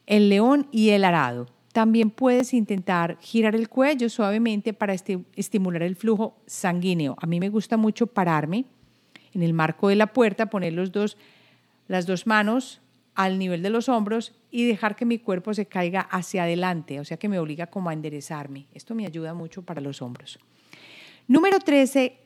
[0.08, 5.96] el león y el arado también puedes intentar girar el cuello suavemente para estimular el
[5.96, 7.16] flujo sanguíneo.
[7.22, 8.66] A mí me gusta mucho pararme
[9.34, 10.92] en el marco de la puerta, poner las
[12.06, 12.82] dos manos
[13.14, 17.06] al nivel de los hombros y dejar que mi cuerpo se caiga hacia adelante, o
[17.06, 18.66] sea que me obliga como a enderezarme.
[18.74, 20.40] Esto me ayuda mucho para los hombros.
[21.28, 22.18] Número 13,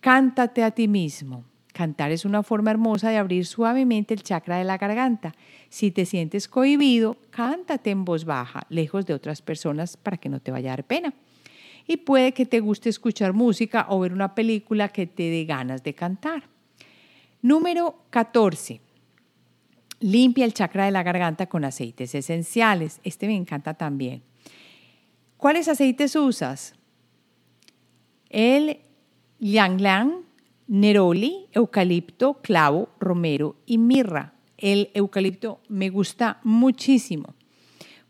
[0.00, 1.44] cántate a ti mismo.
[1.76, 5.34] Cantar es una forma hermosa de abrir suavemente el chakra de la garganta.
[5.68, 10.40] Si te sientes cohibido, cántate en voz baja, lejos de otras personas para que no
[10.40, 11.12] te vaya a dar pena.
[11.86, 15.82] Y puede que te guste escuchar música o ver una película que te dé ganas
[15.82, 16.44] de cantar.
[17.42, 18.80] Número 14.
[20.00, 23.00] Limpia el chakra de la garganta con aceites esenciales.
[23.04, 24.22] Este me encanta también.
[25.36, 26.74] ¿Cuáles aceites usas?
[28.30, 28.78] El
[29.40, 29.82] Yang
[30.66, 34.34] neroli, eucalipto, clavo, romero y mirra.
[34.58, 37.34] El eucalipto me gusta muchísimo.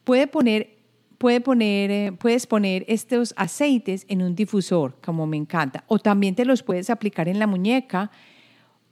[0.04, 0.76] Puede poner,
[1.20, 6.62] eh, puedes poner estos aceites en un difusor, como me encanta, o también te los
[6.62, 8.10] puedes aplicar en la muñeca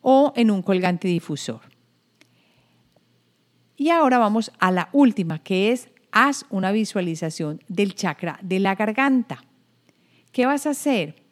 [0.00, 1.60] o en un colgante difusor.
[3.76, 8.74] Y ahora vamos a la última, que es haz una visualización del chakra de la
[8.74, 9.44] garganta.
[10.30, 11.23] ¿Qué vas a hacer?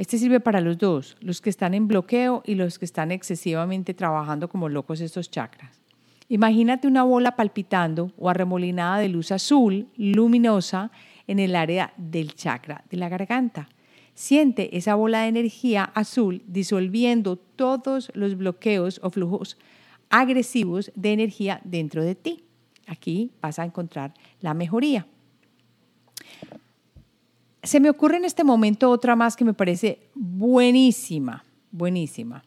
[0.00, 3.92] Este sirve para los dos, los que están en bloqueo y los que están excesivamente
[3.92, 5.82] trabajando como locos estos chakras.
[6.30, 10.90] Imagínate una bola palpitando o arremolinada de luz azul luminosa
[11.26, 13.68] en el área del chakra de la garganta.
[14.14, 19.58] Siente esa bola de energía azul disolviendo todos los bloqueos o flujos
[20.08, 22.44] agresivos de energía dentro de ti.
[22.86, 25.06] Aquí vas a encontrar la mejoría.
[27.62, 32.42] Se me ocurre en este momento otra más que me parece buenísima, buenísima.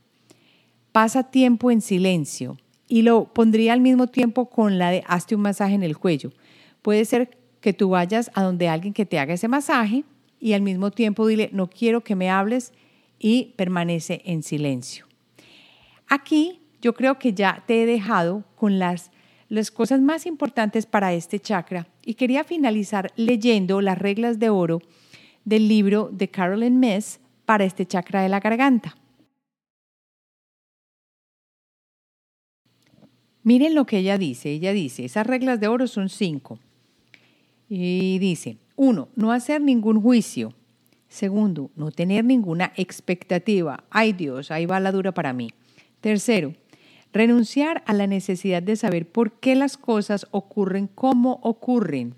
[0.91, 2.57] Pasa tiempo en silencio
[2.87, 6.31] y lo pondría al mismo tiempo con la de hazte un masaje en el cuello.
[6.81, 10.03] Puede ser que tú vayas a donde alguien que te haga ese masaje
[10.39, 12.73] y al mismo tiempo dile, no quiero que me hables
[13.19, 15.05] y permanece en silencio.
[16.07, 19.11] Aquí yo creo que ya te he dejado con las,
[19.47, 24.81] las cosas más importantes para este chakra y quería finalizar leyendo las reglas de oro
[25.45, 28.95] del libro de Carolyn Mess para este chakra de la garganta.
[33.43, 34.51] Miren lo que ella dice.
[34.51, 36.59] Ella dice, esas reglas de oro son cinco.
[37.67, 40.53] Y dice, uno, no hacer ningún juicio.
[41.09, 43.83] Segundo, no tener ninguna expectativa.
[43.89, 45.51] Ay Dios, ahí va la dura para mí.
[46.01, 46.53] Tercero,
[47.11, 52.15] renunciar a la necesidad de saber por qué las cosas ocurren como ocurren.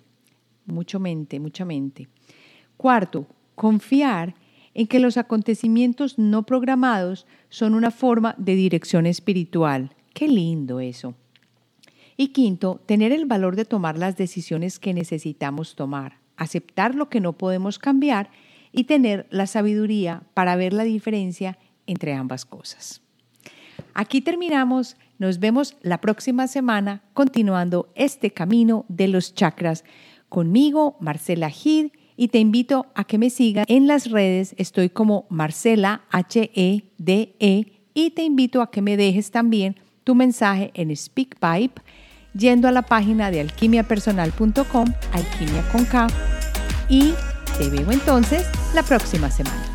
[0.66, 2.08] Mucho mente, mucha mente.
[2.86, 3.26] Cuarto,
[3.56, 4.36] confiar
[4.76, 9.96] en que los acontecimientos no programados son una forma de dirección espiritual.
[10.14, 11.16] Qué lindo eso.
[12.16, 17.22] Y quinto, tener el valor de tomar las decisiones que necesitamos tomar, aceptar lo que
[17.22, 18.30] no podemos cambiar
[18.72, 21.58] y tener la sabiduría para ver la diferencia
[21.88, 23.02] entre ambas cosas.
[23.96, 29.84] Aquí terminamos, nos vemos la próxima semana continuando este camino de los chakras
[30.30, 31.88] conmigo, Marcela Gid
[32.18, 34.56] y te invito a que me sigas en las redes.
[34.58, 40.72] Estoy como Marcela H-E-D-E -E, y te invito a que me dejes también tu mensaje
[40.74, 41.82] en SpeakPipe
[42.34, 46.08] yendo a la página de alquimiapersonal.com, alquimia con K,
[46.90, 47.14] y
[47.58, 49.75] te veo entonces la próxima semana.